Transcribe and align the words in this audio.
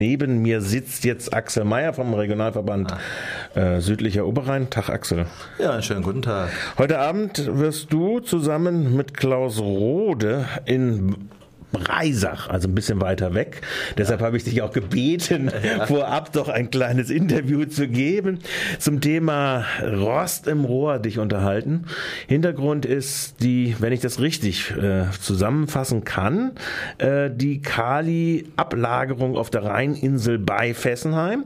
Neben 0.00 0.42
mir 0.42 0.60
sitzt 0.60 1.02
jetzt 1.02 1.34
Axel 1.34 1.64
Meyer 1.64 1.92
vom 1.92 2.14
Regionalverband 2.14 2.92
ah. 2.92 3.58
äh, 3.58 3.80
Südlicher 3.80 4.26
Oberrhein. 4.26 4.70
Tag 4.70 4.90
Axel. 4.90 5.26
Ja, 5.58 5.72
einen 5.72 5.82
schönen 5.82 6.04
guten 6.04 6.22
Tag. 6.22 6.50
Heute 6.78 7.00
Abend 7.00 7.44
wirst 7.58 7.92
du 7.92 8.20
zusammen 8.20 8.96
mit 8.96 9.12
Klaus 9.12 9.58
Rode 9.58 10.46
in 10.66 11.28
Breisach, 11.72 12.48
also 12.48 12.68
ein 12.68 12.74
bisschen 12.74 13.00
weiter 13.00 13.34
weg. 13.34 13.62
Deshalb 13.96 14.20
habe 14.20 14.36
ich 14.36 14.44
dich 14.44 14.62
auch 14.62 14.72
gebeten, 14.72 15.50
ja. 15.62 15.86
vorab 15.86 16.32
doch 16.32 16.48
ein 16.48 16.70
kleines 16.70 17.10
Interview 17.10 17.64
zu 17.64 17.88
geben 17.88 18.38
zum 18.78 19.00
Thema 19.00 19.64
Rost 19.82 20.46
im 20.46 20.64
Rohr 20.64 20.98
dich 20.98 21.18
unterhalten. 21.18 21.84
Hintergrund 22.26 22.86
ist 22.86 23.42
die, 23.42 23.76
wenn 23.78 23.92
ich 23.92 24.00
das 24.00 24.20
richtig 24.20 24.70
äh, 24.76 25.04
zusammenfassen 25.20 26.04
kann, 26.04 26.52
äh, 26.98 27.30
die 27.30 27.60
Kali-Ablagerung 27.60 29.36
auf 29.36 29.50
der 29.50 29.64
Rheininsel 29.64 30.38
bei 30.38 30.74
Fessenheim, 30.74 31.44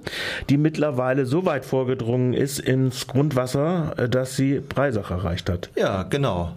die 0.48 0.56
mittlerweile 0.56 1.26
so 1.26 1.44
weit 1.46 1.64
vorgedrungen 1.64 2.32
ist 2.32 2.58
ins 2.58 3.06
Grundwasser, 3.06 3.94
äh, 3.96 4.08
dass 4.08 4.36
sie 4.36 4.60
Breisach 4.60 5.10
erreicht 5.10 5.50
hat. 5.50 5.70
Ja, 5.76 6.04
genau. 6.04 6.52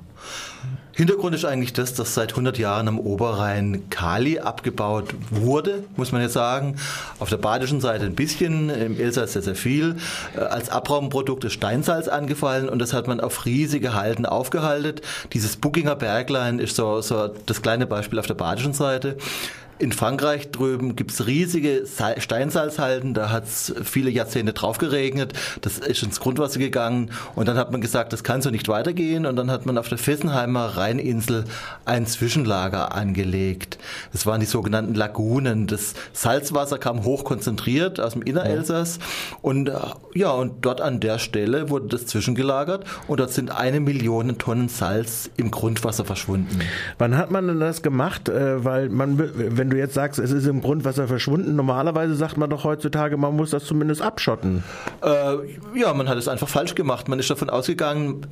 Hintergrund 0.96 1.36
ist 1.36 1.44
eigentlich 1.44 1.74
das, 1.74 1.94
dass 1.94 2.14
seit 2.14 2.32
100 2.32 2.58
Jahren 2.58 2.88
am 2.88 3.00
Oberrhein 3.00 3.90
Kali 3.90 4.40
abgebaut 4.40 5.14
wurde, 5.30 5.84
muss 5.98 6.14
man 6.14 6.22
jetzt 6.22 6.32
sagen. 6.32 6.78
Auf 7.20 7.28
der 7.28 7.36
badischen 7.36 7.82
Seite 7.82 8.06
ein 8.06 8.16
bisschen, 8.16 8.70
im 8.70 8.98
Elsass 8.98 9.34
sehr, 9.34 9.42
sehr 9.42 9.56
viel. 9.56 9.98
Äh, 10.38 10.40
als 10.40 10.70
Abraumprodukt 10.70 11.44
ist 11.44 11.52
Steinsalz 11.52 12.08
angefallen 12.08 12.70
und 12.70 12.80
das 12.80 12.94
hat 12.94 13.10
man 13.10 13.20
auf 13.20 13.46
riesige 13.46 13.94
Halden 13.94 14.26
aufgehalten. 14.26 15.02
Dieses 15.34 15.58
Buckinger 15.58 15.98
Berglein 15.98 16.60
ist 16.60 16.78
so, 16.78 17.02
so 17.02 17.28
das 17.46 17.62
kleine 17.62 17.88
Beispiel 17.88 18.18
auf 18.18 18.28
der 18.28 18.36
badischen 18.36 18.74
Seite. 18.74 19.18
In 19.78 19.92
Frankreich 19.92 20.52
drüben 20.52 20.96
gibt's 20.96 21.28
riesige 21.28 21.84
Steinsalzhalden, 22.18 23.14
da 23.14 23.30
hat's 23.30 23.74
viele 23.84 24.10
Jahrzehnte 24.10 24.54
drauf 24.54 24.78
geregnet, 24.78 25.34
das 25.60 25.80
ist 25.80 26.02
ins 26.02 26.22
Grundwasser 26.22 26.60
gegangen 26.60 27.12
und 27.36 27.50
dann 27.50 27.58
hat 27.58 27.74
man 27.74 27.82
gesagt, 27.82 28.14
das 28.14 28.24
kann 28.24 28.42
so 28.42 28.52
nicht 28.52 28.70
weitergehen 28.70 29.26
und 29.26 29.36
dann 29.36 29.52
hat 29.52 29.66
man 29.66 29.78
auf 29.78 29.90
der 29.90 29.98
Fessenheimer 29.98 30.78
Rheininsel 30.78 31.44
ein 31.84 32.06
Zwischenlager 32.06 32.96
angelegt. 32.96 33.78
Das 34.14 34.26
waren 34.26 34.40
die 34.40 34.46
sogenannten 34.46 34.96
Lagunen. 34.96 35.68
Das 35.68 35.94
Salzwasser 36.14 36.78
kam 36.78 37.04
hochkonzentriert 37.04 38.00
aus 38.00 38.14
dem 38.14 38.22
Innerelsass 38.22 39.00
und 39.42 39.68
äh, 39.68 39.74
ja, 40.14 40.32
und 40.32 40.66
dort 40.66 40.80
an 40.80 41.02
der 41.02 41.20
Stelle 41.20 41.70
wurde 41.70 41.88
das 41.88 42.06
zwischengelagert 42.06 42.86
und 43.08 43.20
dort 43.20 43.34
sind 43.34 43.52
eine 43.52 43.82
Million 43.82 44.38
Tonnen 44.38 44.70
Salz 44.70 45.30
im 45.36 45.52
Grundwasser 45.52 46.06
verschwunden. 46.06 46.62
Wann 46.98 47.18
hat 47.18 47.30
man 47.30 47.48
denn 47.48 47.60
das 47.60 47.82
gemacht? 47.82 48.30
Äh, 48.30 48.64
weil 48.64 48.88
man, 48.88 49.18
wenn 49.18 49.65
wenn 49.66 49.72
du 49.72 49.78
jetzt 49.78 49.96
sagst, 49.96 50.20
es 50.20 50.32
ist 50.32 50.46
im 50.46 50.62
Grundwasser 50.62 51.08
verschwunden, 51.08 51.56
normalerweise 51.56 52.14
sagt 52.14 52.38
man 52.38 52.52
doch 52.52 52.66
heutzutage, 52.66 53.18
man 53.18 53.36
muss 53.36 53.50
das 53.50 53.66
zumindest 53.66 54.00
abschotten. 54.00 54.64
Äh, 55.02 55.38
ja, 55.74 55.92
man 55.92 56.08
hat 56.08 56.20
es 56.20 56.28
einfach 56.28 56.48
falsch 56.48 56.76
gemacht. 56.76 57.08
Man 57.08 57.18
ist 57.18 57.32
davon 57.32 57.50
ausgegangen, 57.50 58.28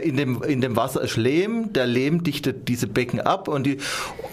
in 0.00 0.16
dem, 0.16 0.42
in 0.42 0.60
dem 0.60 0.76
Wasser 0.76 1.02
ist 1.02 1.16
Lehm, 1.16 1.72
der 1.72 1.86
Lehm 1.86 2.22
dichtet 2.22 2.68
diese 2.68 2.86
Becken 2.86 3.20
ab 3.20 3.48
und 3.48 3.64
die, 3.64 3.78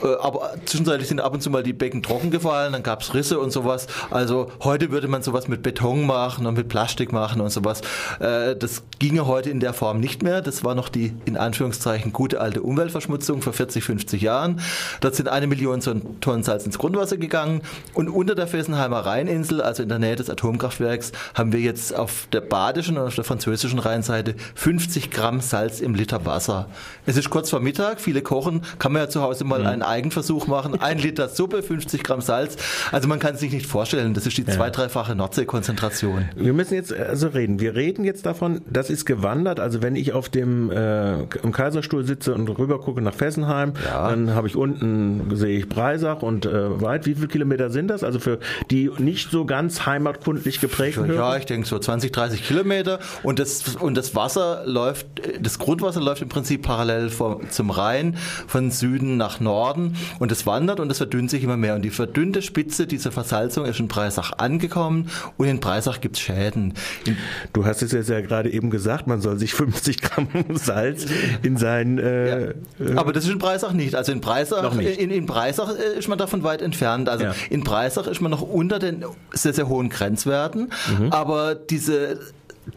äh, 0.04 0.16
aber 0.22 0.54
zwischenzeitlich 0.66 1.08
sind 1.08 1.20
ab 1.20 1.34
und 1.34 1.42
zu 1.42 1.50
mal 1.50 1.64
die 1.64 1.74
Becken 1.74 2.04
trocken 2.04 2.32
gefallen, 2.32 2.74
dann 2.74 2.84
gab 2.84 3.02
es 3.02 3.14
Risse 3.14 3.40
und 3.40 3.52
sowas. 3.52 3.88
Also 4.10 4.52
heute 4.64 4.92
würde 4.92 5.08
man 5.08 5.22
sowas 5.24 5.48
mit 5.48 5.64
Beton 5.64 6.06
machen 6.06 6.46
und 6.46 6.56
mit 6.56 6.70
Plastik 6.70 7.12
machen 7.12 7.42
und 7.42 7.50
sowas. 7.50 7.82
Äh, 8.20 8.56
das 8.56 8.84
ginge 9.00 9.28
heute 9.28 9.50
in 9.50 9.60
der 9.60 9.74
Form 9.74 10.00
nicht 10.00 10.24
mehr. 10.24 10.42
Das 10.42 10.64
war 10.64 10.76
noch 10.76 10.90
die, 10.90 11.14
in 11.26 11.38
Anführungszeichen, 11.38 12.14
gute 12.14 12.40
alte 12.40 12.62
Umweltverschmutzung 12.62 13.42
vor 13.42 13.54
40, 13.54 13.84
50 13.84 14.22
Jahren. 14.22 14.62
Dort 15.02 15.16
sind 15.16 15.30
eine 15.30 15.48
Million 15.48 15.82
Tonnen 16.22 16.44
Salz 16.44 16.66
ins 16.66 16.78
Grundwasser 16.78 17.18
gegangen 17.18 17.62
und 17.94 18.10
unter 18.10 18.36
der 18.36 18.48
Fessenheimer 18.48 19.00
Rheininsel, 19.00 19.62
also 19.62 19.84
in 19.84 19.90
der 19.90 20.00
Nähe 20.00 20.16
des 20.16 20.30
Atomkraftwerks, 20.30 21.12
haben 21.34 21.52
wir 21.52 21.60
jetzt 21.60 21.96
auf 21.96 22.28
der 22.32 22.42
badischen 22.42 22.98
und 22.98 23.08
auf 23.08 23.16
der 23.16 23.24
französischen 23.24 23.80
Rheinseite 23.80 24.36
50 24.56 25.12
Gramm 25.12 25.33
Gramm 25.34 25.42
Salz 25.42 25.82
im 25.82 25.96
Liter 25.96 26.28
Wasser. 26.28 26.68
Es 27.08 27.18
ist 27.18 27.32
kurz 27.32 27.50
vor 27.50 27.60
Mittag, 27.60 28.00
viele 28.00 28.22
kochen, 28.22 28.62
kann 28.78 28.92
man 28.94 29.02
ja 29.02 29.10
zu 29.10 29.24
Hause 29.24 29.46
mal 29.46 29.62
mhm. 29.62 29.66
einen 29.66 29.82
Eigenversuch 29.82 30.46
machen. 30.46 30.80
Ein 30.80 31.00
Liter 31.00 31.28
Suppe, 31.28 31.64
50 31.64 32.04
Gramm 32.04 32.22
Salz. 32.22 32.56
Also 32.92 33.08
man 33.08 33.18
kann 33.18 33.34
es 33.34 33.40
sich 33.40 33.52
nicht 33.52 33.66
vorstellen, 33.66 34.14
das 34.14 34.28
ist 34.28 34.38
die 34.38 34.44
ja. 34.44 34.54
zwei-, 34.54 34.70
dreifache 34.70 35.16
Nordseekonzentration. 35.16 36.30
Wir 36.36 36.54
müssen 36.54 36.76
jetzt 36.76 36.94
also 36.94 37.30
reden. 37.30 37.60
Wir 37.60 37.74
reden 37.74 38.04
jetzt 38.04 38.28
davon, 38.28 38.62
das 38.70 38.92
ist 38.92 39.06
gewandert. 39.06 39.60
Also 39.60 39.82
wenn 39.82 39.96
ich 39.96 40.14
auf 40.14 40.30
dem 40.30 40.70
äh, 40.70 41.24
im 41.24 41.52
Kaiserstuhl 41.52 42.06
sitze 42.06 42.36
und 42.36 42.48
rüber 42.48 42.80
gucke 42.80 43.02
nach 43.02 43.16
Fessenheim, 43.16 43.74
ja. 43.86 44.12
dann 44.12 44.36
habe 44.36 44.48
ich 44.48 44.56
unten 44.56 45.36
sehe 45.36 45.58
ich 45.58 45.68
Breisach 45.68 46.22
und 46.22 46.46
äh, 46.46 46.80
weit. 46.80 47.08
Wie 47.08 47.16
viele 47.16 47.28
Kilometer 47.28 47.72
sind 47.72 47.88
das? 47.88 48.04
Also 48.04 48.20
für 48.20 48.38
die 48.70 48.92
nicht 49.00 49.32
so 49.32 49.46
ganz 49.46 49.88
heimatkundlich 49.88 50.62
geprägten 50.62 51.12
Ja, 51.12 51.36
ich 51.38 51.46
denke 51.46 51.68
so 51.68 51.80
20, 51.80 52.12
30 52.12 52.48
Kilometer 52.48 53.00
und 53.24 53.40
das 53.40 53.76
und 53.78 53.98
das 53.98 54.14
Wasser 54.16 54.64
läuft 54.66 55.23
das 55.40 55.60
Grundwasser 55.60 56.02
läuft 56.02 56.22
im 56.22 56.30
Prinzip 56.30 56.64
parallel 56.64 57.10
vom, 57.10 57.50
zum 57.50 57.70
Rhein 57.70 58.18
von 58.48 58.72
Süden 58.72 59.18
nach 59.18 59.40
Norden 59.40 59.96
und 60.20 60.32
es 60.32 60.46
wandert 60.46 60.80
und 60.80 60.92
es 60.92 60.98
verdünnt 60.98 61.30
sich 61.30 61.44
immer 61.44 61.58
mehr. 61.58 61.76
Und 61.76 61.84
die 61.84 61.90
verdünnte 61.90 62.42
Spitze 62.42 62.88
dieser 62.88 63.12
Versalzung 63.12 63.66
ist 63.66 63.80
in 63.80 63.88
Breisach 63.88 64.34
angekommen 64.38 65.10
und 65.38 65.48
in 65.48 65.60
Breisach 65.60 66.02
gibt 66.02 66.18
es 66.18 66.22
Schäden. 66.22 66.74
In 67.06 67.18
du 67.54 67.66
hast 67.66 67.82
es 67.82 67.92
jetzt 67.92 68.10
ja 68.10 68.22
gerade 68.22 68.52
eben 68.52 68.70
gesagt, 68.70 69.08
man 69.08 69.22
soll 69.22 69.38
sich 69.38 69.54
50 69.54 70.02
Gramm 70.02 70.28
Salz 70.54 71.06
in 71.42 71.58
sein... 71.58 71.98
Äh, 71.98 72.30
ja. 72.30 72.54
Äh, 72.80 72.96
Aber 72.96 73.14
das 73.14 73.26
ist 73.26 73.32
in 73.32 73.40
Breisach 73.40 73.74
nicht. 73.74 73.96
Also 73.96 74.12
in 74.12 74.22
Breisach, 74.22 74.78
in, 74.80 75.12
in 75.12 75.26
Breisach 75.26 75.70
äh, 75.70 75.98
ist 75.98 76.08
man 76.08 76.18
davon 76.18 76.44
weit 76.44 76.62
entfernt. 76.62 77.10
Also 77.10 77.26
ja. 77.26 77.36
in 77.50 77.64
Breisach 77.64 78.08
ist 78.08 78.22
man 78.22 78.32
noch 78.32 78.42
unter 78.42 78.80
den 78.80 79.06
sehr, 79.32 79.54
sehr 79.54 79.68
hohen 79.68 79.90
Grenzwerten. 79.90 80.72
Mhm. 81.00 81.12
Aber 81.12 81.56
diese 81.56 82.20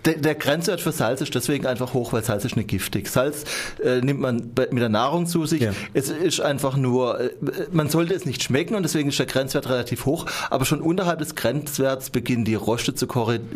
der, 0.04 0.14
der, 0.14 0.34
Grenzwert 0.34 0.80
für 0.80 0.92
Salz 0.92 1.20
ist 1.20 1.34
deswegen 1.34 1.66
einfach 1.66 1.94
hoch, 1.94 2.12
weil 2.12 2.24
Salz 2.24 2.44
ist 2.44 2.56
nicht 2.56 2.68
giftig. 2.68 3.08
Salz 3.08 3.44
äh, 3.82 4.00
nimmt 4.00 4.20
man 4.20 4.50
mit 4.70 4.80
der 4.80 4.88
Nahrung 4.88 5.26
zu 5.26 5.46
sich. 5.46 5.62
Ja. 5.62 5.72
Es 5.94 6.08
ist 6.08 6.40
einfach 6.40 6.76
nur, 6.76 7.20
äh, 7.20 7.30
man 7.70 7.88
sollte 7.88 8.14
es 8.14 8.26
nicht 8.26 8.42
schmecken 8.42 8.74
und 8.74 8.82
deswegen 8.82 9.08
ist 9.08 9.18
der 9.18 9.26
Grenzwert 9.26 9.68
relativ 9.68 10.06
hoch. 10.06 10.26
Aber 10.50 10.64
schon 10.64 10.80
unterhalb 10.80 11.20
des 11.20 11.34
Grenzwerts 11.34 12.10
beginnen 12.10 12.44
die 12.44 12.54
Roste 12.54 12.94
zu 12.94 13.06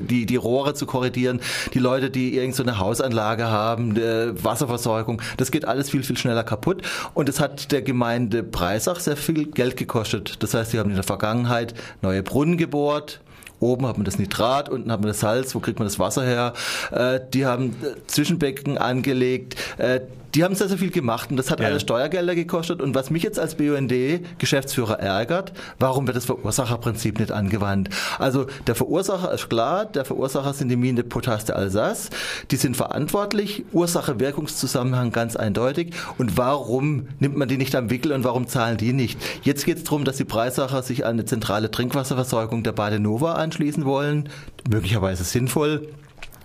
die, 0.09 0.27
die 0.27 0.37
Rohre 0.37 0.75
zu 0.75 0.87
korrigieren. 0.87 1.41
Die 1.75 1.79
Leute, 1.79 2.11
die 2.11 2.37
irgendeine 2.37 2.73
so 2.73 2.79
Hausanlage 2.79 3.49
haben, 3.49 3.97
Wasserversorgung, 3.97 5.21
das 5.37 5.51
geht 5.51 5.65
alles 5.65 5.91
viel, 5.91 6.03
viel 6.03 6.17
schneller 6.17 6.45
kaputt. 6.45 6.83
Und 7.15 7.29
es 7.29 7.41
hat 7.41 7.73
der 7.73 7.83
Gemeinde 7.83 8.43
Breisach 8.43 9.01
sehr 9.01 9.17
viel 9.17 9.47
Geld 9.47 9.77
gekostet. 9.77 10.43
Das 10.43 10.55
heißt, 10.55 10.71
sie 10.71 10.79
haben 10.79 10.91
in 10.91 10.97
der 10.97 11.05
Vergangenheit 11.05 11.75
neue 12.03 12.23
Brunnen 12.23 12.57
gebohrt, 12.57 13.21
Oben 13.60 13.87
hat 13.87 13.98
man 13.98 14.04
das 14.04 14.19
Nitrat, 14.19 14.69
unten 14.69 14.91
hat 14.91 15.00
man 15.00 15.09
das 15.09 15.21
Salz, 15.21 15.54
wo 15.54 15.60
kriegt 15.60 15.78
man 15.78 15.87
das 15.87 15.98
Wasser 15.98 16.25
her? 16.25 16.54
Äh, 16.91 17.21
die 17.32 17.47
haben 17.47 17.76
äh, 17.82 18.06
Zwischenbecken 18.06 18.78
angelegt. 18.78 19.56
Äh, 19.78 20.00
die 20.35 20.45
haben 20.45 20.55
sehr, 20.55 20.69
sehr 20.69 20.79
viel 20.79 20.91
gemacht 20.91 21.31
und 21.31 21.37
das 21.37 21.51
hat 21.51 21.61
ja. 21.61 21.67
alles 21.67 21.83
Steuergelder 21.83 22.35
gekostet. 22.35 22.81
Und 22.81 22.95
was 22.95 23.11
mich 23.11 23.23
jetzt 23.23 23.39
als 23.39 23.55
BUND-Geschäftsführer 23.57 24.99
ärgert, 24.99 25.53
warum 25.79 26.07
wird 26.07 26.17
das 26.17 26.25
Verursacherprinzip 26.25 27.19
nicht 27.19 27.33
angewandt? 27.33 27.91
Also 28.19 28.47
der 28.67 28.75
Verursacher 28.75 29.33
ist 29.33 29.49
klar, 29.49 29.85
der 29.87 30.05
Verursacher 30.05 30.53
sind 30.53 30.69
die 30.69 30.77
Mine 30.77 31.03
Potas 31.03 31.45
de 31.45 31.55
Alsace. 31.55 32.11
Die 32.51 32.57
sind 32.57 32.77
verantwortlich, 32.77 33.65
Ursache-Wirkungszusammenhang 33.73 35.13
ganz 35.13 35.37
eindeutig. 35.37 35.95
Und 36.19 36.37
warum 36.37 37.09
nimmt 37.19 37.37
man 37.37 37.49
die 37.49 37.57
nicht 37.57 37.75
am 37.75 37.91
Wickel 37.91 38.13
und 38.13 38.25
warum 38.25 38.47
zahlen 38.47 38.77
die 38.77 38.93
nicht? 38.93 39.19
Jetzt 39.43 39.65
geht 39.65 39.79
es 39.79 39.85
darum, 39.85 40.05
dass 40.05 40.17
die 40.17 40.25
Preisacher 40.25 40.83
sich 40.83 41.05
an 41.05 41.13
eine 41.13 41.25
zentrale 41.25 41.71
Trinkwasserversorgung 41.71 42.63
der 42.63 42.73
Badenova 42.73 43.35
anschließen 43.35 43.85
wollen. 43.85 44.29
Möglicherweise 44.69 45.25
sinnvoll 45.25 45.89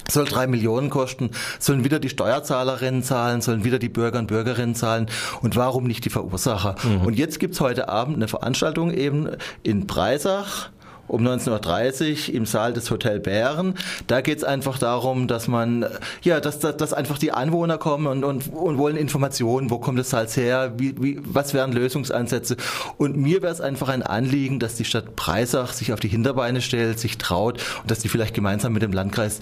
soll 0.09 0.25
drei 0.25 0.47
Millionen 0.47 0.89
kosten, 0.89 1.31
sollen 1.59 1.83
wieder 1.83 1.99
die 1.99 2.09
Steuerzahlerinnen 2.09 3.03
zahlen, 3.03 3.41
sollen 3.41 3.63
wieder 3.63 3.79
die 3.79 3.89
Bürger 3.89 4.19
und 4.19 4.27
Bürgerinnen 4.27 4.75
zahlen 4.75 5.07
und 5.41 5.55
warum 5.55 5.85
nicht 5.85 6.05
die 6.05 6.09
Verursacher? 6.09 6.75
Mhm. 6.83 7.05
Und 7.05 7.17
jetzt 7.17 7.39
gibt's 7.39 7.59
heute 7.59 7.89
Abend 7.89 8.15
eine 8.15 8.27
Veranstaltung 8.27 8.91
eben 8.91 9.29
in 9.63 9.87
Breisach, 9.87 10.69
um 11.07 11.25
19.30 11.25 12.29
Uhr 12.29 12.35
im 12.35 12.45
Saal 12.45 12.73
des 12.73 12.89
Hotel 12.89 13.19
Bären. 13.19 13.75
Da 14.07 14.21
geht 14.21 14.39
es 14.39 14.43
einfach 14.43 14.79
darum, 14.79 15.27
dass 15.27 15.47
man, 15.47 15.85
ja, 16.23 16.39
dass, 16.39 16.59
dass, 16.59 16.77
dass 16.77 16.93
einfach 16.93 17.17
die 17.17 17.31
Anwohner 17.31 17.77
kommen 17.77 18.07
und, 18.07 18.23
und, 18.23 18.53
und 18.53 18.77
wollen 18.77 18.97
Informationen, 18.97 19.69
wo 19.69 19.77
kommt 19.77 19.99
das 19.99 20.09
Salz 20.09 20.35
her, 20.35 20.73
wie, 20.77 20.95
wie, 21.01 21.19
was 21.23 21.53
wären 21.53 21.71
Lösungsansätze. 21.71 22.57
Und 22.97 23.17
mir 23.17 23.41
wäre 23.41 23.53
es 23.53 23.61
einfach 23.61 23.89
ein 23.89 24.03
Anliegen, 24.03 24.59
dass 24.59 24.75
die 24.75 24.85
Stadt 24.85 25.15
Breisach 25.15 25.73
sich 25.73 25.93
auf 25.93 25.99
die 25.99 26.07
Hinterbeine 26.07 26.61
stellt, 26.61 26.99
sich 26.99 27.17
traut 27.17 27.61
und 27.81 27.91
dass 27.91 27.99
die 27.99 28.09
vielleicht 28.09 28.33
gemeinsam 28.33 28.73
mit 28.73 28.81
dem 28.81 28.91
Landkreis 28.91 29.39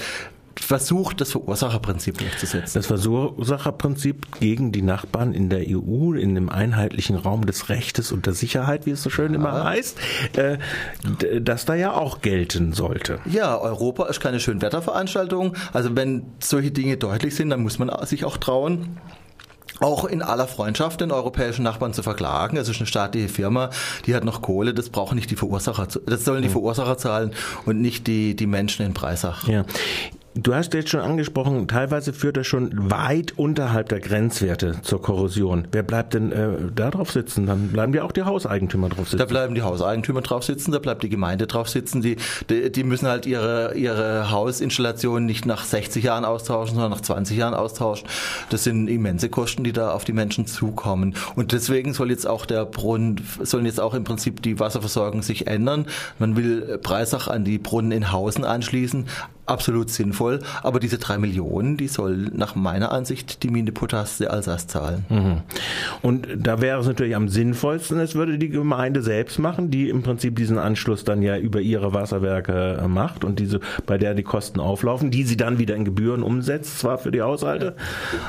versucht, 0.60 1.22
das 1.22 1.32
Verursacherprinzip 1.32 2.18
durchzusetzen. 2.18 2.74
Das 2.74 2.88
Verursacherprinzip 2.88 4.40
gegen 4.40 4.72
die 4.72 4.82
Nachbarn 4.82 5.34
in 5.34 5.50
der 5.50 5.66
EU, 5.68 6.14
in 6.14 6.36
dem 6.36 6.50
einheitlichen 6.50 7.16
Raum 7.16 7.46
des 7.46 7.70
Rechtes 7.70 8.12
und 8.12 8.26
der 8.26 8.34
Sicherheit, 8.34 8.86
wie 8.86 8.92
es 8.92 9.04
so 9.04 9.10
schön 9.10 9.34
ja. 9.34 9.40
immer 9.40 9.64
heißt, 9.64 9.98
äh, 10.38 10.58
das 11.42 11.66
da 11.66 11.76
ja 11.76 11.94
auch 11.94 12.22
gelten 12.22 12.74
sollte. 12.74 13.20
Ja, 13.26 13.58
Europa 13.58 14.06
ist 14.06 14.20
keine 14.20 14.40
Schönwetterveranstaltung. 14.40 15.56
Also 15.74 15.96
wenn 15.96 16.24
solche 16.40 16.72
Dinge 16.72 16.98
deutlich 16.98 17.36
sind, 17.36 17.50
dann 17.50 17.62
muss 17.62 17.80
man 17.80 17.92
sich 18.06 18.26
auch 18.26 18.38
trauen, 18.38 18.98
auch 19.80 20.06
in 20.06 20.22
aller 20.22 20.48
Freundschaft 20.48 21.02
den 21.02 21.12
europäischen 21.12 21.64
Nachbarn 21.64 21.94
zu 21.94 22.04
verklagen. 22.04 22.58
Es 22.58 22.70
ist 22.70 22.78
eine 22.78 22.88
staatliche 22.88 23.30
Firma, 23.30 23.70
die 24.06 24.16
hat 24.16 24.24
noch 24.24 24.42
Kohle, 24.42 24.74
das 24.74 24.90
brauchen 24.90 25.16
nicht 25.16 25.32
die 25.32 25.36
Verursacher, 25.36 25.88
das 26.06 26.26
sollen 26.26 26.42
die 26.42 26.50
Verursacher 26.50 26.98
zahlen 26.98 27.32
und 27.66 27.82
nicht 27.82 28.08
die, 28.08 28.36
die 28.36 28.48
Menschen 28.48 28.86
in 28.86 28.94
Breisach. 28.94 29.48
Ja. 29.48 29.66
Du 30.36 30.56
hast 30.56 30.74
jetzt 30.74 30.90
schon 30.90 31.00
angesprochen, 31.00 31.68
teilweise 31.68 32.12
führt 32.12 32.38
er 32.38 32.44
schon 32.44 32.72
weit 32.90 33.38
unterhalb 33.38 33.90
der 33.90 34.00
Grenzwerte 34.00 34.82
zur 34.82 35.00
Korrosion. 35.00 35.68
Wer 35.72 35.84
bleibt 35.84 36.16
denn 36.16 36.32
äh, 36.32 36.48
da 36.76 36.90
drauf 36.90 37.12
sitzen? 37.12 37.46
Dann 37.46 37.68
bleiben 37.68 37.94
ja 37.94 38.04
auch 38.04 38.12
die 38.12 38.24
Hauseigentümer 38.24 38.90
drauf 38.90 39.10
sitzen. 39.10 39.20
Da 39.20 39.26
bleiben 39.26 39.54
die 39.54 39.62
Hauseigentümer 39.62 40.22
drauf 40.22 40.44
sitzen, 40.44 40.72
da 40.72 40.80
bleibt 40.80 41.04
die 41.04 41.10
Gemeinde 41.10 41.46
drauf 41.46 41.70
sitzen. 41.70 42.02
Die, 42.02 42.18
die, 42.50 42.72
die 42.72 42.84
müssen 42.84 43.08
halt 43.08 43.28
ihre, 43.28 43.76
ihre 43.76 44.32
Hausinstallation 44.32 45.24
nicht 45.28 45.46
nach 45.46 45.66
60 45.66 46.04
Jahren 46.04 46.26
austauschen, 46.26 46.76
sondern 46.76 46.92
nach 46.92 47.02
20 47.02 47.38
Jahren 47.38 47.54
austauschen. 47.54 48.08
Das 48.50 48.64
sind 48.64 48.88
immense 48.88 49.30
Kosten, 49.30 49.64
die 49.64 49.72
da 49.72 49.92
auf 49.92 50.04
die 50.04 50.14
Menschen 50.14 50.48
zukommen. 50.48 51.16
Und 51.36 51.52
deswegen 51.52 51.94
soll 51.94 52.10
jetzt 52.10 52.26
auch 52.26 52.48
der 52.48 52.66
Brunnen, 52.66 53.22
sollen 53.44 53.68
jetzt 53.68 53.80
auch 53.80 53.94
im 53.94 54.04
Prinzip 54.04 54.42
die 54.42 54.60
Wasserversorgung 54.60 55.22
sich 55.22 55.46
ändern. 55.46 55.86
Man 56.18 56.36
will 56.36 56.80
Breisach 56.82 57.28
an 57.28 57.46
die 57.46 57.60
Brunnen 57.60 57.92
in 57.92 58.12
Hausen 58.12 58.46
anschließen 58.46 59.06
absolut 59.46 59.90
sinnvoll. 59.90 60.40
Aber 60.62 60.80
diese 60.80 60.98
drei 60.98 61.18
Millionen, 61.18 61.78
die 61.78 61.88
soll 61.88 62.30
nach 62.34 62.56
meiner 62.56 62.92
Ansicht 62.92 63.44
die 63.44 63.50
Mine 63.50 63.72
Potas 63.72 64.18
der 64.18 64.32
Alsace 64.32 64.68
zahlen. 64.68 65.06
Mhm. 65.10 65.42
Und 66.02 66.28
da 66.38 66.62
wäre 66.62 66.80
es 66.80 66.88
natürlich 66.88 67.16
am 67.16 67.30
sinnvollsten, 67.30 68.00
es 68.00 68.16
würde 68.16 68.38
die 68.38 68.50
Gemeinde 68.50 69.02
selbst 69.02 69.40
machen, 69.40 69.72
die 69.72 69.90
im 69.90 70.04
Prinzip 70.04 70.36
diesen 70.36 70.58
Anschluss 70.58 71.04
dann 71.04 71.22
ja 71.22 71.38
über 71.38 71.62
ihre 71.62 71.94
Wasserwerke 71.94 72.80
äh, 72.82 72.88
macht 72.88 73.24
und 73.24 73.40
diese, 73.40 73.60
bei 73.86 73.98
der 73.98 74.14
die 74.14 74.24
Kosten 74.24 74.60
auflaufen, 74.60 75.12
die 75.12 75.24
sie 75.24 75.38
dann 75.38 75.60
wieder 75.60 75.76
in 75.76 75.86
Gebühren 75.86 76.24
umsetzt, 76.24 76.80
zwar 76.80 76.98
für 76.98 77.12
die 77.12 77.22
Haushalte. 77.22 77.76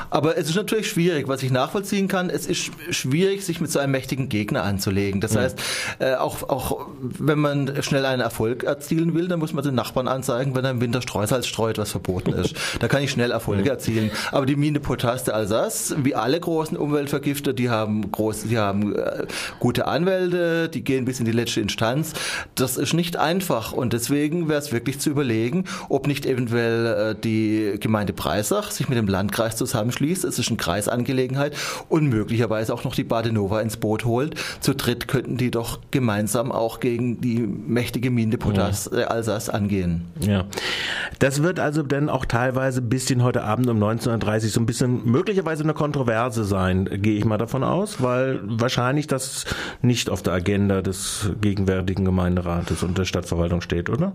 Aber 0.09 0.37
es 0.37 0.49
ist 0.49 0.55
natürlich 0.55 0.89
schwierig, 0.89 1.27
was 1.27 1.43
ich 1.43 1.51
nachvollziehen 1.51 2.07
kann. 2.07 2.29
Es 2.29 2.45
ist 2.45 2.71
schwierig, 2.89 3.45
sich 3.45 3.61
mit 3.61 3.71
so 3.71 3.79
einem 3.79 3.91
mächtigen 3.91 4.29
Gegner 4.29 4.63
anzulegen. 4.63 5.21
Das 5.21 5.33
ja. 5.33 5.41
heißt, 5.41 5.61
äh, 5.99 6.15
auch, 6.15 6.43
auch 6.49 6.87
wenn 6.99 7.39
man 7.39 7.81
schnell 7.81 8.05
einen 8.05 8.21
Erfolg 8.21 8.63
erzielen 8.63 9.13
will, 9.13 9.27
dann 9.27 9.39
muss 9.39 9.53
man 9.53 9.63
den 9.63 9.75
Nachbarn 9.75 10.07
anzeigen, 10.07 10.55
wenn 10.55 10.65
er 10.65 10.71
im 10.71 10.81
Winter 10.81 11.01
Streusalz 11.05 11.47
streut, 11.47 11.77
was 11.77 11.91
verboten 11.91 12.33
ist. 12.33 12.55
Da 12.79 12.87
kann 12.87 13.03
ich 13.03 13.11
schnell 13.11 13.31
Erfolge 13.31 13.69
erzielen. 13.69 14.11
Aber 14.31 14.45
die 14.45 14.55
Mine 14.55 14.79
Potas 14.79 15.23
de 15.23 15.33
Alsace, 15.33 15.95
wie 15.99 16.15
alle 16.15 16.39
großen 16.39 16.77
Umweltvergifter, 16.77 17.53
die 17.53 17.69
haben 17.69 18.11
groß, 18.11 18.43
die 18.43 18.57
haben 18.57 18.95
äh, 18.95 19.25
gute 19.59 19.87
Anwälte, 19.87 20.69
die 20.69 20.83
gehen 20.83 21.05
bis 21.05 21.19
in 21.19 21.25
die 21.25 21.31
letzte 21.31 21.61
Instanz. 21.61 22.13
Das 22.55 22.77
ist 22.77 22.93
nicht 22.93 23.17
einfach 23.17 23.71
und 23.71 23.93
deswegen 23.93 24.49
wäre 24.49 24.59
es 24.59 24.71
wirklich 24.71 24.99
zu 24.99 25.09
überlegen, 25.09 25.65
ob 25.89 26.07
nicht 26.07 26.25
eventuell 26.25 27.11
äh, 27.11 27.15
die 27.15 27.77
Gemeinde 27.79 28.13
Breisach 28.13 28.71
sich 28.71 28.89
mit 28.89 28.97
dem 28.97 29.07
Landkreis 29.07 29.55
zusammenschließt. 29.55 30.23
Es 30.23 30.39
ist 30.39 30.47
eine 30.49 30.57
Kreisangelegenheit 30.57 31.55
und 31.89 32.07
möglicherweise 32.07 32.73
auch 32.73 32.83
noch 32.83 32.95
die 32.95 33.03
Badenova 33.03 33.61
ins 33.61 33.77
Boot 33.77 34.05
holt. 34.05 34.35
Zu 34.59 34.73
dritt 34.73 35.07
könnten 35.07 35.37
die 35.37 35.51
doch 35.51 35.79
gemeinsam 35.91 36.51
auch 36.51 36.79
gegen 36.79 37.21
die 37.21 37.39
mächtige 37.39 38.09
Mine 38.09 38.37
Potas 38.37 38.89
ja. 38.91 39.05
Alsace 39.07 39.49
angehen. 39.49 40.05
Ja. 40.19 40.45
Das 41.19 41.43
wird 41.43 41.59
also 41.59 41.83
dann 41.83 42.09
auch 42.09 42.25
teilweise 42.25 42.81
bis 42.81 43.09
in 43.09 43.23
heute 43.23 43.43
Abend 43.43 43.69
um 43.69 43.81
19.30 43.81 44.33
Uhr 44.33 44.49
so 44.49 44.59
ein 44.59 44.65
bisschen 44.65 45.05
möglicherweise 45.05 45.63
eine 45.63 45.73
Kontroverse 45.73 46.43
sein, 46.43 46.89
gehe 47.01 47.17
ich 47.17 47.25
mal 47.25 47.37
davon 47.37 47.63
aus, 47.63 48.01
weil 48.01 48.39
wahrscheinlich 48.43 49.07
das 49.07 49.45
nicht 49.81 50.09
auf 50.09 50.21
der 50.21 50.33
Agenda 50.33 50.81
des 50.81 51.31
gegenwärtigen 51.41 52.05
Gemeinderates 52.05 52.83
und 52.83 52.97
der 52.97 53.05
Stadtverwaltung 53.05 53.61
steht, 53.61 53.89
oder? 53.89 54.13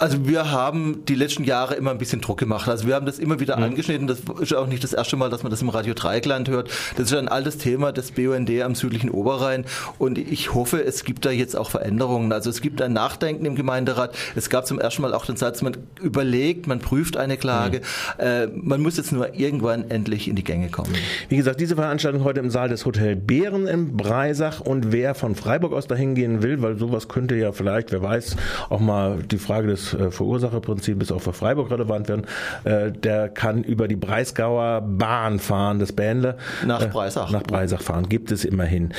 Also 0.00 0.26
wir 0.26 0.50
haben 0.50 1.04
die 1.06 1.14
letzten 1.14 1.44
Jahre 1.44 1.74
immer 1.74 1.90
ein 1.90 1.98
bisschen 1.98 2.22
Druck 2.22 2.38
gemacht. 2.38 2.66
Also 2.70 2.86
wir 2.86 2.94
haben 2.94 3.04
das 3.04 3.18
immer 3.18 3.38
wieder 3.38 3.58
mhm. 3.58 3.64
angeschnitten. 3.64 4.06
Das 4.06 4.20
ist 4.40 4.54
auch 4.54 4.66
nicht 4.66 4.82
das 4.82 4.94
erste 4.94 5.16
Mal, 5.16 5.28
dass 5.28 5.42
man 5.42 5.50
das 5.50 5.60
im 5.60 5.68
Radio 5.68 5.92
Dreieckland 5.92 6.48
hört. 6.48 6.70
Das 6.96 7.10
ist 7.10 7.14
ein 7.14 7.28
altes 7.28 7.58
Thema 7.58 7.92
des 7.92 8.12
BUND 8.12 8.50
am 8.62 8.74
südlichen 8.74 9.10
Oberrhein. 9.10 9.66
Und 9.98 10.16
ich 10.16 10.54
hoffe, 10.54 10.82
es 10.82 11.04
gibt 11.04 11.26
da 11.26 11.30
jetzt 11.30 11.54
auch 11.54 11.68
Veränderungen. 11.68 12.32
Also 12.32 12.48
es 12.48 12.62
gibt 12.62 12.80
ein 12.80 12.94
Nachdenken 12.94 13.44
im 13.44 13.56
Gemeinderat. 13.56 14.16
Es 14.34 14.48
gab 14.48 14.66
zum 14.66 14.80
ersten 14.80 15.02
Mal 15.02 15.12
auch 15.12 15.26
den 15.26 15.36
Satz, 15.36 15.60
man 15.60 15.76
überlegt, 16.00 16.66
man 16.66 16.78
prüft 16.78 17.18
eine 17.18 17.36
Klage. 17.36 17.82
Mhm. 18.18 18.24
Äh, 18.24 18.46
man 18.46 18.80
muss 18.80 18.96
jetzt 18.96 19.12
nur 19.12 19.34
irgendwann 19.34 19.90
endlich 19.90 20.28
in 20.28 20.34
die 20.34 20.44
Gänge 20.44 20.70
kommen. 20.70 20.94
Wie 21.28 21.36
gesagt, 21.36 21.60
diese 21.60 21.74
Veranstaltung 21.74 22.24
heute 22.24 22.40
im 22.40 22.48
Saal 22.48 22.70
des 22.70 22.86
Hotel 22.86 23.16
Bären 23.16 23.66
in 23.66 23.98
Breisach. 23.98 24.60
Und 24.60 24.92
wer 24.92 25.14
von 25.14 25.34
Freiburg 25.34 25.74
aus 25.74 25.86
dahin 25.88 26.14
gehen 26.14 26.42
will, 26.42 26.62
weil 26.62 26.78
sowas 26.78 27.08
könnte 27.08 27.34
ja 27.34 27.52
vielleicht, 27.52 27.92
wer 27.92 28.02
weiß, 28.02 28.36
auch 28.70 28.80
mal 28.80 29.18
die 29.22 29.36
Frage 29.36 29.66
des 29.66 29.89
äh, 29.94 30.10
Verursacherprinzip 30.10 31.02
ist 31.02 31.12
auch 31.12 31.22
für 31.22 31.32
Freiburg 31.32 31.70
relevant 31.70 32.08
werden, 32.08 32.26
äh, 32.64 32.92
der 32.92 33.28
kann 33.28 33.62
über 33.62 33.88
die 33.88 33.96
Breisgauer 33.96 34.80
Bahn 34.80 35.38
fahren, 35.38 35.78
das 35.78 35.92
Bähnle. 35.92 36.36
Nach 36.66 36.88
Breisach. 36.88 37.30
Nach 37.30 37.42
Breisach 37.42 37.82
fahren, 37.82 38.08
gibt 38.08 38.30
es 38.32 38.44
immerhin. 38.44 38.92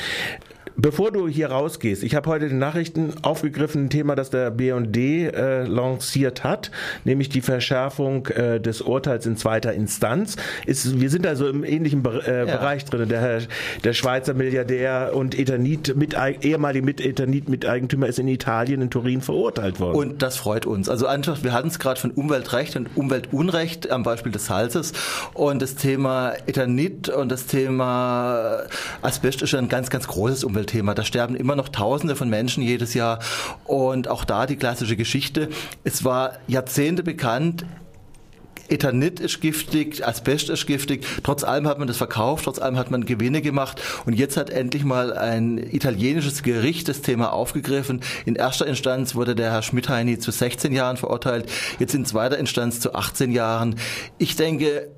Bevor 0.76 1.12
du 1.12 1.28
hier 1.28 1.50
rausgehst, 1.50 2.02
ich 2.02 2.14
habe 2.14 2.30
heute 2.30 2.48
die 2.48 2.54
Nachrichten 2.54 3.12
aufgegriffen, 3.22 3.84
ein 3.84 3.90
Thema, 3.90 4.14
das 4.14 4.30
der 4.30 4.50
BND 4.50 4.96
äh, 4.96 5.64
lanciert 5.64 6.44
hat, 6.44 6.70
nämlich 7.04 7.28
die 7.28 7.40
Verschärfung 7.42 8.26
äh, 8.28 8.60
des 8.60 8.80
Urteils 8.80 9.26
in 9.26 9.36
zweiter 9.36 9.72
Instanz. 9.72 10.36
Ist, 10.66 11.00
wir 11.00 11.10
sind 11.10 11.26
also 11.26 11.48
im 11.48 11.64
ähnlichen 11.64 12.02
Be 12.02 12.22
äh, 12.26 12.38
ja. 12.38 12.56
Bereich 12.56 12.84
drin. 12.84 13.08
Der, 13.08 13.42
der 13.84 13.92
Schweizer 13.92 14.34
Milliardär 14.34 15.12
und 15.14 15.38
Ethanit 15.38 15.94
mit, 15.96 16.16
ehemalige 16.42 16.84
mit 16.84 17.00
Ethanit 17.00 17.48
Miteigentümer 17.48 18.06
ist 18.06 18.18
in 18.18 18.28
Italien, 18.28 18.80
in 18.80 18.90
Turin 18.90 19.20
verurteilt 19.20 19.78
worden. 19.80 19.96
Und 19.96 20.22
das 20.22 20.36
freut 20.36 20.66
uns. 20.66 20.88
Also 20.88 21.06
einfach, 21.06 21.42
wir 21.42 21.52
hatten 21.52 21.68
es 21.68 21.78
gerade 21.78 22.00
von 22.00 22.10
Umweltrecht 22.12 22.76
und 22.76 22.96
Umweltunrecht 22.96 23.90
am 23.90 24.02
Beispiel 24.02 24.32
des 24.32 24.46
Salzes 24.46 24.92
und 25.34 25.60
das 25.60 25.74
Thema 25.74 26.32
Ethanit 26.46 27.08
und 27.08 27.30
das 27.30 27.46
Thema 27.46 28.62
Asbest 29.02 29.42
ist 29.42 29.54
ein 29.54 29.68
ganz, 29.68 29.90
ganz 29.90 30.06
großes 30.06 30.44
Umwelt 30.44 30.61
Umweltthema. 30.62 30.94
Da 30.94 31.04
sterben 31.04 31.34
immer 31.34 31.56
noch 31.56 31.68
Tausende 31.68 32.16
von 32.16 32.28
Menschen 32.28 32.62
jedes 32.62 32.94
Jahr. 32.94 33.18
Und 33.64 34.08
auch 34.08 34.24
da 34.24 34.46
die 34.46 34.56
klassische 34.56 34.96
Geschichte. 34.96 35.48
Es 35.84 36.04
war 36.04 36.38
Jahrzehnte 36.46 37.02
bekannt, 37.02 37.64
Ethanit 38.68 39.20
ist 39.20 39.42
giftig, 39.42 40.06
Asbest 40.06 40.48
ist 40.48 40.66
giftig. 40.66 41.04
Trotz 41.22 41.44
allem 41.44 41.68
hat 41.68 41.78
man 41.78 41.88
das 41.88 41.98
verkauft, 41.98 42.44
trotz 42.44 42.58
allem 42.58 42.78
hat 42.78 42.90
man 42.90 43.04
Gewinne 43.04 43.42
gemacht. 43.42 43.82
Und 44.06 44.14
jetzt 44.14 44.38
hat 44.38 44.48
endlich 44.48 44.82
mal 44.82 45.12
ein 45.12 45.58
italienisches 45.58 46.42
Gericht 46.42 46.88
das 46.88 47.02
Thema 47.02 47.34
aufgegriffen. 47.34 48.00
In 48.24 48.34
erster 48.34 48.66
Instanz 48.66 49.14
wurde 49.14 49.34
der 49.34 49.50
Herr 49.50 49.62
Schmidheini 49.62 50.18
zu 50.18 50.30
16 50.30 50.72
Jahren 50.72 50.96
verurteilt, 50.96 51.50
jetzt 51.80 51.94
in 51.94 52.06
zweiter 52.06 52.38
Instanz 52.38 52.80
zu 52.80 52.94
18 52.94 53.32
Jahren. 53.32 53.76
Ich 54.16 54.36
denke, 54.36 54.88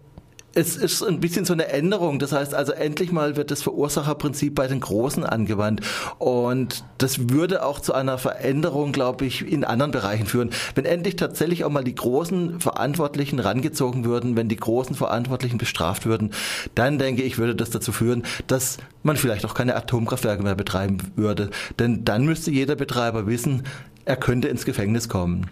es 0.55 0.77
ist 0.77 1.03
ein 1.03 1.21
bisschen 1.21 1.45
so 1.45 1.53
eine 1.53 1.69
Änderung. 1.69 2.19
Das 2.19 2.33
heißt 2.33 2.55
also, 2.55 2.73
endlich 2.73 3.12
mal 3.12 3.37
wird 3.37 3.51
das 3.51 3.62
Verursacherprinzip 3.62 4.55
bei 4.55 4.67
den 4.67 4.81
Großen 4.81 5.25
angewandt. 5.25 5.81
Und 6.19 6.85
das 6.99 7.31
würde 7.31 7.65
auch 7.65 7.81
zu 7.81 7.93
einer 7.93 8.19
Veränderung, 8.19 8.93
glaube 8.93 9.25
ich, 9.25 9.51
in 9.51 9.65
anderen 9.65 9.91
Bereichen 9.91 10.27
führen. 10.27 10.51
Wenn 10.75 10.85
endlich 10.85 11.17
tatsächlich 11.17 11.65
auch 11.65 11.70
mal 11.70 11.84
die 11.84 11.94
großen 11.94 12.61
Verantwortlichen 12.61 13.39
rangezogen 13.39 14.05
würden, 14.05 14.37
wenn 14.37 14.49
die 14.49 14.56
großen 14.56 14.94
Verantwortlichen 14.94 15.58
bestraft 15.58 16.06
würden, 16.06 16.31
dann 16.75 16.99
denke 16.99 17.23
ich, 17.23 17.39
würde 17.39 17.56
das 17.56 17.70
dazu 17.70 17.93
führen, 17.93 18.25
dass 18.46 18.79
man 19.03 19.17
vielleicht 19.17 19.44
auch 19.44 19.55
keine 19.55 19.77
Atomkraftwerke 19.77 20.43
mehr 20.43 20.55
betreiben 20.55 20.99
würde. 21.17 21.51
Denn 21.79 22.05
dann 22.05 22.25
müsste 22.25 22.51
jeder 22.51 22.77
Betreiber 22.77 23.27
wissen, 23.27 23.65
er 24.05 24.17
könnte 24.17 24.49
ins 24.49 24.65
Gefängnis 24.65 25.08
kommen. 25.08 25.46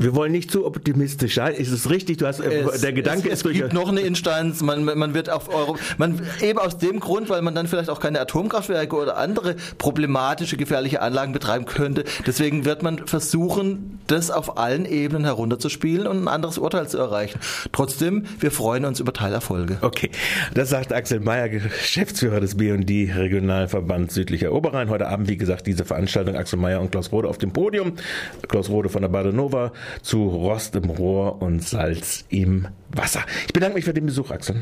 Wir 0.00 0.14
wollen 0.14 0.32
nicht 0.32 0.50
zu 0.50 0.64
optimistisch 0.64 1.34
sein. 1.34 1.54
Ist 1.54 1.70
es 1.70 1.90
richtig? 1.90 2.16
Du 2.16 2.26
hast 2.26 2.40
äh, 2.40 2.62
es, 2.62 2.80
der 2.80 2.94
Gedanke 2.94 3.28
es, 3.28 3.42
ist 3.42 3.46
es 3.46 3.52
gibt 3.52 3.74
noch 3.74 3.90
eine 3.90 4.00
Instanz. 4.00 4.62
Man, 4.62 4.84
man 4.84 5.12
wird 5.12 5.28
auf 5.28 5.54
Euro, 5.54 5.76
man 5.98 6.22
eben 6.40 6.58
aus 6.58 6.78
dem 6.78 7.00
Grund, 7.00 7.28
weil 7.28 7.42
man 7.42 7.54
dann 7.54 7.66
vielleicht 7.66 7.90
auch 7.90 8.00
keine 8.00 8.18
Atomkraftwerke 8.18 8.96
oder 8.96 9.18
andere 9.18 9.56
problematische 9.76 10.56
gefährliche 10.56 11.02
Anlagen 11.02 11.34
betreiben 11.34 11.66
könnte. 11.66 12.04
Deswegen 12.26 12.64
wird 12.64 12.82
man 12.82 13.06
versuchen, 13.06 14.00
das 14.06 14.30
auf 14.30 14.56
allen 14.56 14.86
Ebenen 14.86 15.24
herunterzuspielen 15.24 16.06
und 16.06 16.24
ein 16.24 16.28
anderes 16.28 16.56
Urteil 16.56 16.88
zu 16.88 16.96
erreichen. 16.96 17.38
Trotzdem, 17.70 18.24
wir 18.38 18.50
freuen 18.50 18.86
uns 18.86 19.00
über 19.00 19.12
Teilerfolge. 19.12 19.76
Okay, 19.82 20.10
das 20.54 20.70
sagt 20.70 20.94
Axel 20.94 21.20
Mayer, 21.20 21.50
Geschäftsführer 21.50 22.40
des 22.40 22.56
B&D 22.56 23.12
Regionalverband 23.14 24.10
Südlicher 24.10 24.52
Oberrhein. 24.52 24.88
Heute 24.88 25.08
Abend, 25.08 25.28
wie 25.28 25.36
gesagt, 25.36 25.66
diese 25.66 25.84
Veranstaltung 25.84 26.36
Axel 26.36 26.58
Mayer 26.58 26.80
und 26.80 26.90
Klaus 26.90 27.12
Rode 27.12 27.28
auf 27.28 27.36
dem 27.36 27.52
Podium. 27.52 27.92
Klaus 28.48 28.70
Rode 28.70 28.88
von 28.88 29.02
der 29.02 29.10
Badenova 29.10 29.72
zu 30.02 30.28
Rost 30.28 30.74
im 30.76 30.90
Rohr 30.90 31.40
und 31.42 31.62
Salz 31.62 32.24
im 32.28 32.68
Wasser. 32.90 33.24
Ich 33.46 33.52
bedanke 33.52 33.76
mich 33.76 33.84
für 33.84 33.94
den 33.94 34.06
Besuch, 34.06 34.30
Axel. 34.30 34.56